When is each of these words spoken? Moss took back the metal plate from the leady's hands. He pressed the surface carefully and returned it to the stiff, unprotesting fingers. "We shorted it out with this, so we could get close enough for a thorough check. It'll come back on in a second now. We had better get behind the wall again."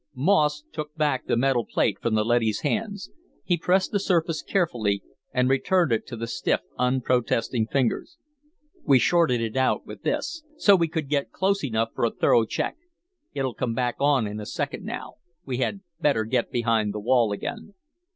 Moss 0.15 0.63
took 0.71 0.95
back 0.95 1.27
the 1.27 1.37
metal 1.37 1.63
plate 1.63 1.99
from 2.01 2.15
the 2.15 2.25
leady's 2.25 2.61
hands. 2.61 3.11
He 3.43 3.55
pressed 3.55 3.91
the 3.91 3.99
surface 3.99 4.41
carefully 4.41 5.03
and 5.31 5.47
returned 5.47 5.91
it 5.91 6.07
to 6.07 6.15
the 6.17 6.25
stiff, 6.25 6.61
unprotesting 6.79 7.67
fingers. 7.67 8.17
"We 8.83 8.97
shorted 8.97 9.41
it 9.41 9.55
out 9.55 9.85
with 9.85 10.01
this, 10.01 10.41
so 10.57 10.75
we 10.75 10.87
could 10.87 11.07
get 11.07 11.31
close 11.31 11.63
enough 11.63 11.89
for 11.93 12.03
a 12.03 12.09
thorough 12.09 12.45
check. 12.47 12.77
It'll 13.35 13.53
come 13.53 13.75
back 13.75 13.97
on 13.99 14.25
in 14.25 14.39
a 14.39 14.47
second 14.47 14.83
now. 14.85 15.17
We 15.45 15.57
had 15.57 15.81
better 15.99 16.23
get 16.25 16.49
behind 16.49 16.95
the 16.95 16.99
wall 16.99 17.31
again." 17.31 17.75